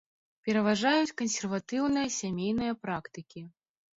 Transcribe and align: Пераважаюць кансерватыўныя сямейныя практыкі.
Пераважаюць 0.45 1.15
кансерватыўныя 1.21 2.07
сямейныя 2.17 2.73
практыкі. 2.87 3.45